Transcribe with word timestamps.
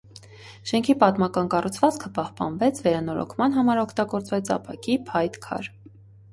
Շենքի 0.69 0.95
պատմական 1.03 1.51
կառուցվածքը 1.55 2.09
պահպանվեց, 2.17 2.81
վերանորոգման 2.89 3.55
համար 3.61 3.85
օգտագործվեց 3.85 4.53
ապակի, 4.59 5.01
փայտ, 5.13 5.43
քար։ 5.49 5.75